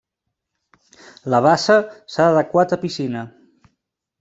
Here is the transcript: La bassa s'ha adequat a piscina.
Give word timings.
La 1.33 1.41
bassa 1.49 1.77
s'ha 2.15 2.27
adequat 2.31 2.77
a 2.79 2.83
piscina. 2.87 3.25